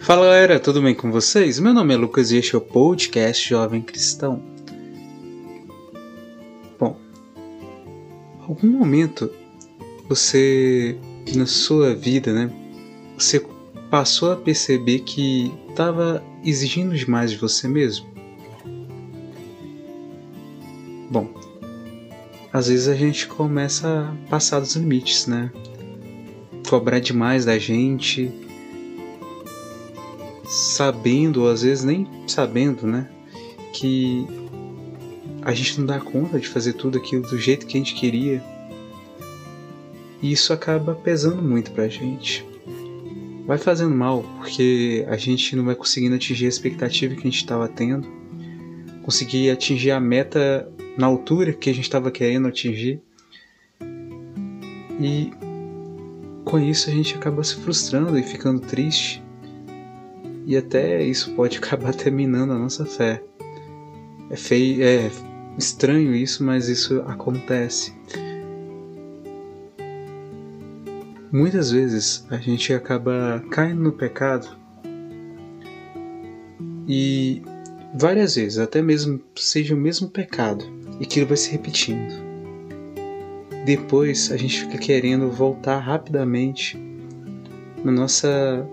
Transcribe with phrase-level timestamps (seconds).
[0.00, 1.58] Fala galera, tudo bem com vocês?
[1.58, 4.40] Meu nome é Lucas e este é o podcast Jovem Cristão.
[6.78, 6.96] Bom,
[8.46, 9.28] algum momento
[10.08, 10.96] você
[11.34, 12.52] na sua vida, né?
[13.18, 13.44] Você
[13.90, 18.06] passou a perceber que estava exigindo demais de você mesmo?
[21.10, 21.34] Bom,
[22.52, 25.50] às vezes a gente começa a passar dos limites, né?
[26.68, 28.32] Cobrar demais da gente,
[30.44, 33.08] sabendo, ou às vezes nem sabendo, né?
[33.72, 34.26] Que
[35.42, 38.42] a gente não dá conta de fazer tudo aquilo do jeito que a gente queria.
[40.20, 42.44] E isso acaba pesando muito pra gente.
[43.46, 47.36] Vai fazendo mal, porque a gente não vai conseguindo atingir a expectativa que a gente
[47.36, 48.08] estava tendo,
[49.04, 53.00] conseguir atingir a meta na altura que a gente estava querendo atingir.
[55.00, 55.30] E
[56.46, 59.22] com isso a gente acaba se frustrando e ficando triste
[60.46, 63.22] e até isso pode acabar terminando a nossa fé.
[64.30, 65.10] É feio, é
[65.58, 67.92] estranho isso, mas isso acontece.
[71.32, 74.48] Muitas vezes a gente acaba caindo no pecado
[76.88, 77.42] e
[77.92, 80.64] várias vezes, até mesmo seja o mesmo pecado
[81.00, 82.25] e que ele vai se repetindo.
[83.66, 86.78] Depois a gente fica querendo voltar rapidamente
[87.82, 88.64] na nossa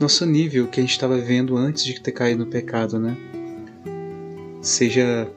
[0.00, 3.16] nosso nível que a gente estava vivendo antes de ter caído no pecado, né?
[4.60, 5.30] Seja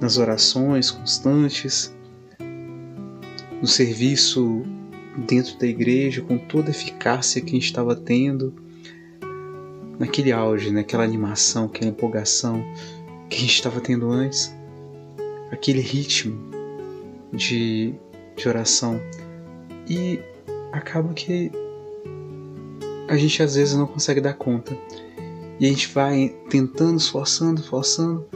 [0.00, 1.94] nas orações constantes,
[3.60, 4.64] no serviço
[5.28, 8.52] dentro da igreja, com toda a eficácia que a gente estava tendo,
[10.00, 12.60] naquele auge, naquela animação, aquela empolgação
[13.28, 14.52] que a gente estava tendo antes,
[15.50, 16.38] aquele ritmo
[17.32, 17.94] de,
[18.36, 19.00] de oração.
[19.88, 20.20] E
[20.72, 21.50] acaba que
[23.08, 24.76] a gente às vezes não consegue dar conta.
[25.58, 28.26] E a gente vai tentando, esforçando, esforçando,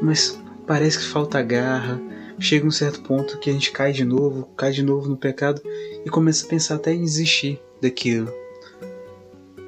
[0.00, 2.00] mas parece que falta garra.
[2.38, 5.60] Chega um certo ponto que a gente cai de novo, cai de novo no pecado
[6.06, 8.32] e começa a pensar até em desistir daquilo.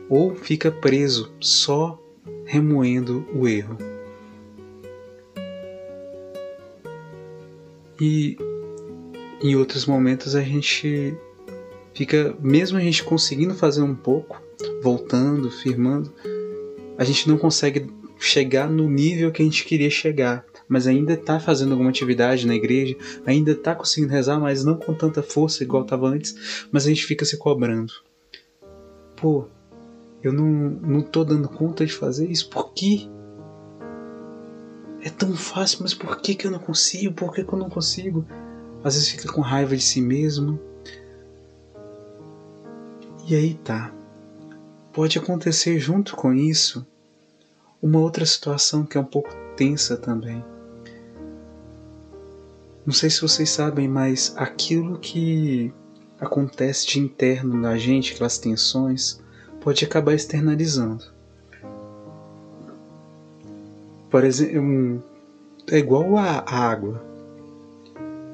[0.09, 2.00] Ou fica preso só
[2.47, 3.92] remoendo o erro.
[8.05, 8.37] E
[9.41, 11.17] em outros momentos a gente
[11.95, 14.43] fica, mesmo a gente conseguindo fazer um pouco,
[14.83, 16.12] voltando, firmando,
[16.99, 21.39] a gente não consegue chegar no nível que a gente queria chegar, mas ainda está
[21.39, 25.85] fazendo alguma atividade na igreja, ainda está conseguindo rezar, mas não com tanta força igual
[25.85, 27.93] estava antes, mas a gente fica se cobrando.
[29.15, 29.47] Pô,
[30.25, 33.09] eu não, não tô dando conta de fazer isso, por quê?
[35.03, 37.13] É tão fácil, mas por que, que eu não consigo?
[37.15, 38.25] Por que, que eu não consigo?
[38.85, 40.61] Às vezes fica com raiva de si mesmo,
[43.27, 43.93] e aí tá.
[44.93, 46.85] Pode acontecer junto com isso
[47.81, 50.45] uma outra situação que é um pouco tensa também.
[52.85, 55.73] Não sei se vocês sabem, mas aquilo que
[56.21, 59.21] acontece de interno na gente, aquelas tensões,
[59.61, 61.12] pode acabar externalizando.
[64.12, 65.03] Por exemplo,
[65.71, 67.03] é igual a água.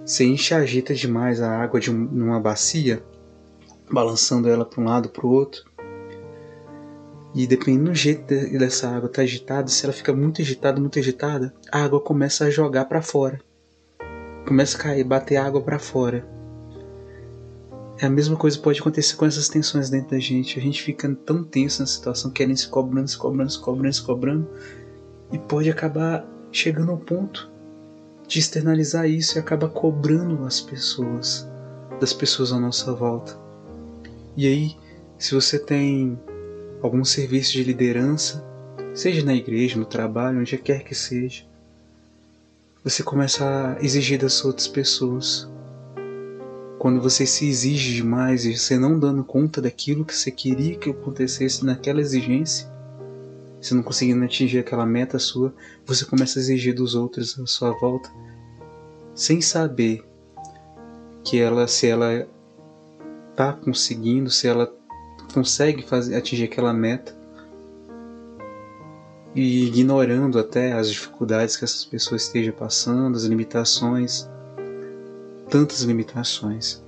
[0.04, 3.00] Se enche agita demais a água de uma bacia,
[3.88, 5.62] balançando ela para um lado para o outro.
[7.32, 8.26] E dependendo do jeito
[8.58, 12.50] dessa água tá agitada, se ela fica muito agitada, muito agitada, a água começa a
[12.50, 13.40] jogar para fora.
[14.48, 16.26] Começa a cair, bater água para fora.
[18.00, 20.58] É a mesma coisa pode acontecer com essas tensões dentro da gente.
[20.58, 24.02] A gente fica tão tenso na situação, querendo se cobrando, se cobrando, se cobrando, se
[24.02, 24.48] cobrando,
[25.32, 27.50] e pode acabar chegando ao ponto
[28.26, 31.48] de externalizar isso e acaba cobrando as pessoas,
[32.00, 33.38] das pessoas à nossa volta.
[34.36, 34.76] E aí,
[35.18, 36.18] se você tem
[36.82, 38.44] algum serviço de liderança,
[38.94, 41.44] seja na igreja, no trabalho, onde quer que seja,
[42.84, 45.48] você começa a exigir das outras pessoas.
[46.78, 50.90] Quando você se exige demais e você não dando conta daquilo que você queria que
[50.90, 52.70] acontecesse naquela exigência,
[53.60, 57.72] você não conseguindo atingir aquela meta sua, você começa a exigir dos outros à sua
[57.72, 58.10] volta,
[59.14, 60.04] sem saber
[61.24, 62.26] que ela, se ela
[63.30, 64.72] está conseguindo, se ela
[65.32, 67.16] consegue fazer, atingir aquela meta
[69.34, 74.28] e ignorando até as dificuldades que essas pessoas estejam passando, as limitações,
[75.50, 76.82] tantas limitações.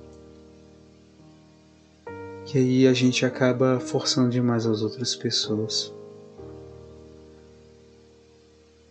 [2.53, 5.93] E aí a gente acaba forçando demais as outras pessoas.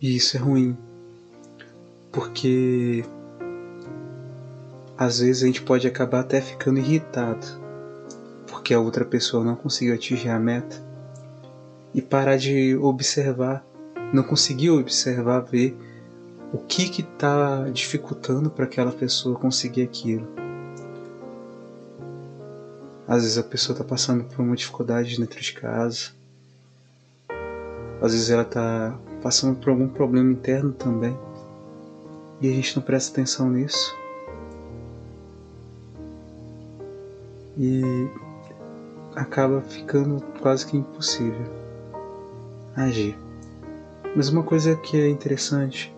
[0.01, 0.75] E isso é ruim,
[2.11, 3.05] porque
[4.97, 7.61] às vezes a gente pode acabar até ficando irritado
[8.61, 10.75] porque a outra pessoa não conseguiu atingir a meta
[11.93, 13.65] e parar de observar,
[14.13, 15.75] não conseguiu observar, ver
[16.53, 20.27] o que que está dificultando para aquela pessoa conseguir aquilo.
[23.07, 26.11] Às vezes a pessoa está passando por uma dificuldade dentro de casa.
[28.01, 31.17] Às vezes ela está passando por algum problema interno também.
[32.41, 33.95] E a gente não presta atenção nisso.
[37.57, 37.81] E
[39.15, 41.45] acaba ficando quase que impossível
[42.75, 43.17] agir.
[44.15, 45.95] Mas uma coisa que é interessante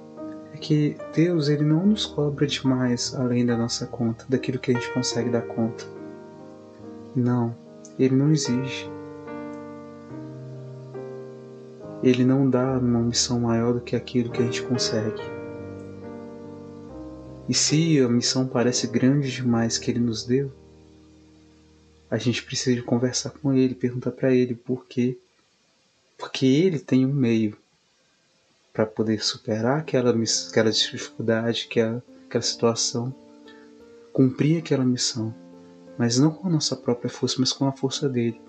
[0.53, 4.73] é que Deus ele não nos cobra demais além da nossa conta, daquilo que a
[4.73, 5.85] gente consegue dar conta.
[7.15, 7.55] Não,
[7.97, 8.92] ele não exige.
[12.03, 15.21] Ele não dá uma missão maior do que aquilo que a gente consegue.
[17.47, 20.51] E se a missão parece grande demais que ele nos deu,
[22.11, 25.17] a gente precisa de conversar com ele, perguntar para ele por quê.
[26.17, 27.57] Porque ele tem um meio
[28.73, 30.13] para poder superar aquela,
[30.49, 33.15] aquela dificuldade, aquela, aquela situação,
[34.11, 35.33] cumprir aquela missão.
[35.97, 38.41] Mas não com a nossa própria força, mas com a força dele.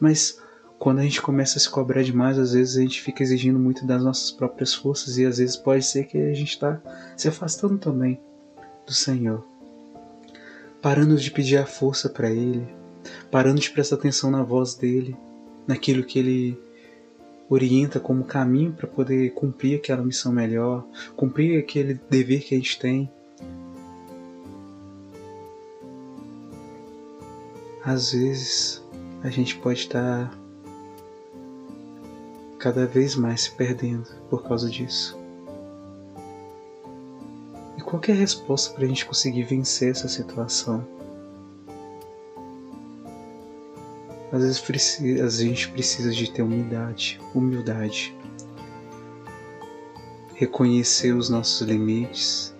[0.00, 0.40] Mas
[0.78, 3.86] quando a gente começa a se cobrar demais, às vezes a gente fica exigindo muito
[3.86, 6.80] das nossas próprias forças e às vezes pode ser que a gente está
[7.16, 8.20] se afastando também
[8.86, 9.56] do Senhor
[10.86, 12.64] parando de pedir a força para Ele,
[13.28, 15.16] parando de prestar atenção na voz dele,
[15.66, 16.56] naquilo que Ele
[17.50, 20.86] orienta como caminho para poder cumprir aquela missão melhor,
[21.16, 23.10] cumprir aquele dever que a gente tem.
[27.84, 28.80] Às vezes
[29.24, 30.32] a gente pode estar
[32.58, 35.18] cada vez mais se perdendo por causa disso.
[37.86, 40.84] Qualquer resposta para a gente conseguir vencer essa situação.
[44.32, 48.12] Às vezes a gente precisa de ter humildade, humildade,
[50.34, 52.52] reconhecer os nossos limites,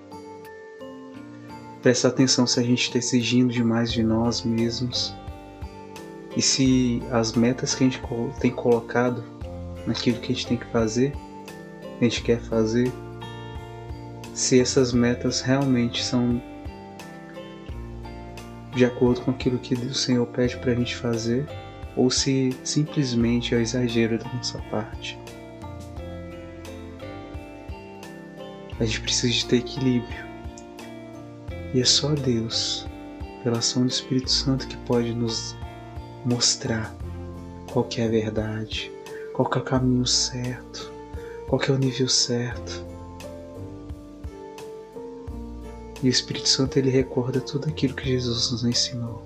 [1.83, 5.13] prestar atenção se a gente está exigindo demais de nós mesmos.
[6.37, 8.01] E se as metas que a gente
[8.39, 9.25] tem colocado
[9.87, 12.93] naquilo que a gente tem que fazer, que a gente quer fazer,
[14.35, 16.43] se essas metas realmente são
[18.75, 21.47] de acordo com aquilo que o Senhor pede para a gente fazer
[21.97, 25.19] ou se simplesmente é o exagero da nossa parte.
[28.79, 30.27] A gente precisa de ter equilíbrio.
[31.73, 32.87] E é só Deus,
[33.43, 35.57] pela ação do Espírito Santo, que pode nos
[36.27, 36.95] mostrar
[37.73, 38.93] qual que é a verdade,
[39.37, 40.91] qual é o caminho certo,
[41.47, 42.87] qual é o nível certo
[46.03, 49.23] E o Espírito Santo ele recorda tudo aquilo que Jesus nos ensinou.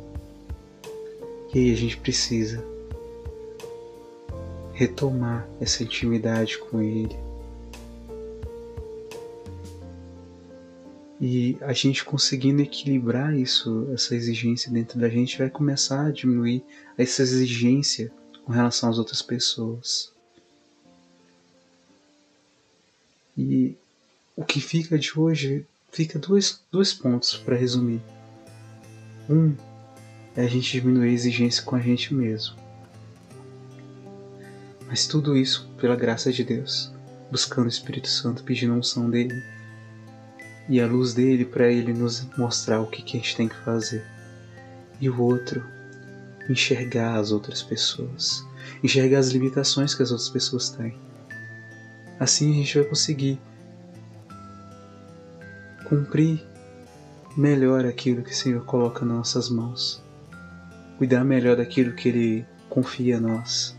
[1.52, 2.64] E aí a gente precisa
[4.72, 7.16] retomar essa intimidade com Ele.
[11.20, 16.64] E a gente conseguindo equilibrar isso, essa exigência dentro da gente, vai começar a diminuir
[16.96, 18.10] essa exigência
[18.50, 20.10] com relação às outras pessoas.
[23.38, 23.76] E
[24.34, 28.02] o que fica de hoje fica dois, dois pontos para resumir.
[29.28, 29.54] Um
[30.34, 32.56] é a gente diminuir a exigência com a gente mesmo.
[34.88, 36.90] Mas tudo isso pela graça de Deus,
[37.30, 39.44] buscando o Espírito Santo, pedindo a unção dele
[40.68, 43.64] e a luz dele para ele nos mostrar o que, que a gente tem que
[43.64, 44.04] fazer.
[45.00, 45.64] E o outro,
[46.50, 48.44] enxergar as outras pessoas,
[48.82, 50.94] enxergar as limitações que as outras pessoas têm.
[52.18, 53.40] Assim a gente vai conseguir
[55.88, 56.44] cumprir
[57.36, 60.02] melhor aquilo que o Senhor coloca nas nossas mãos,
[60.98, 63.76] cuidar melhor daquilo que Ele confia a nós,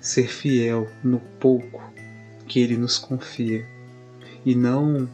[0.00, 1.82] ser fiel no pouco
[2.46, 3.66] que Ele nos confia
[4.44, 5.08] e não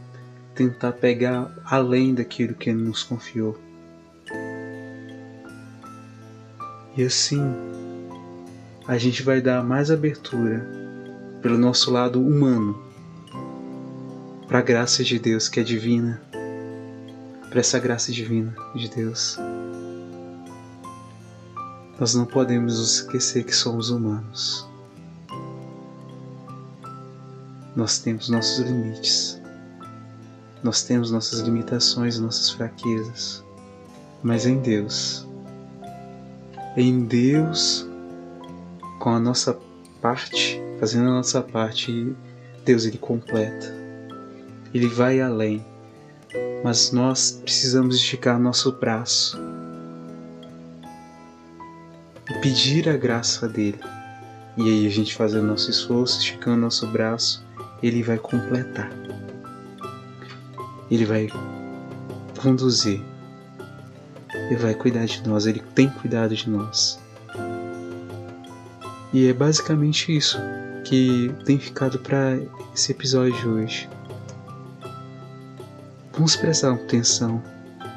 [0.54, 3.58] tentar pegar além daquilo que Ele nos confiou.
[6.96, 7.40] E assim
[8.86, 10.66] a gente vai dar mais abertura
[11.40, 12.80] pelo nosso lado humano
[14.46, 16.20] para a graça de Deus que é divina,
[17.48, 19.38] para essa graça divina de Deus.
[21.98, 24.68] Nós não podemos nos esquecer que somos humanos.
[27.74, 29.40] Nós temos nossos limites.
[30.62, 33.42] Nós temos nossas limitações, nossas fraquezas.
[34.22, 35.26] Mas em Deus,
[36.76, 37.88] em Deus,
[38.98, 39.58] com a nossa
[40.00, 42.14] parte, fazendo a nossa parte,
[42.64, 43.82] Deus ele completa
[44.74, 45.64] ele vai além.
[46.64, 49.36] mas nós precisamos esticar nosso braço
[52.30, 53.78] e pedir a graça dele.
[54.56, 57.44] E aí a gente faz o nosso esforço, esticando nosso braço,
[57.82, 58.90] ele vai completar.
[60.90, 61.28] Ele vai
[62.40, 63.02] conduzir.
[64.52, 67.00] Ele vai cuidar de nós, ele tem cuidado de nós.
[69.10, 70.36] E é basicamente isso
[70.84, 72.38] que tem ficado para
[72.74, 73.90] esse episódio de hoje.
[76.12, 77.42] Vamos prestar atenção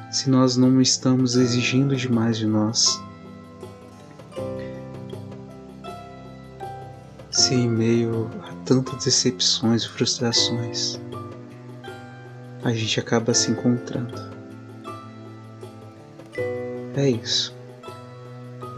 [0.09, 3.03] se nós não estamos exigindo demais de nós.
[7.31, 11.01] Se em meio a tantas decepções e frustrações,
[12.63, 14.34] a gente acaba se encontrando.
[16.97, 17.53] É isso.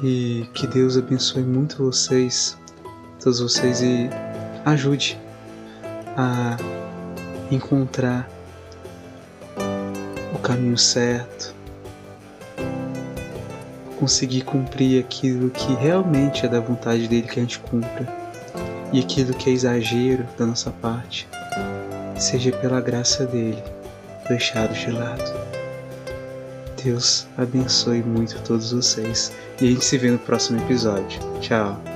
[0.03, 2.57] E que Deus abençoe muito vocês,
[3.21, 4.09] todos vocês, e
[4.65, 5.19] ajude
[6.15, 6.57] a
[7.51, 8.27] encontrar
[10.33, 11.53] o caminho certo,
[13.99, 18.07] conseguir cumprir aquilo que realmente é da vontade dele que a gente cumpra
[18.91, 21.27] e aquilo que é exagero da nossa parte,
[22.17, 23.63] seja pela graça dele
[24.27, 25.56] deixado de lado.
[26.87, 31.19] Deus abençoe muito todos vocês e a gente se vê no próximo episódio.
[31.41, 31.86] Tchau!